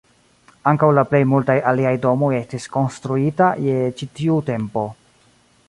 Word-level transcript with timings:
Ankaŭ 0.69 0.87
la 0.99 1.03
plej 1.09 1.19
multaj 1.33 1.57
aliaj 1.73 1.91
domoj 2.05 2.31
estis 2.39 2.65
konstruita 2.77 3.53
je 3.67 3.77
ĉi 4.01 4.09
tiu 4.21 4.39
tempo. 4.49 4.87